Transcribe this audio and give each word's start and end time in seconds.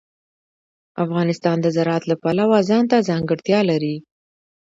افغانستان 1.03 1.57
د 1.61 1.67
زراعت 1.75 2.03
له 2.07 2.15
پلوه 2.23 2.57
ځانته 2.69 3.05
ځانګړتیا 3.09 3.59
لري. 3.71 3.95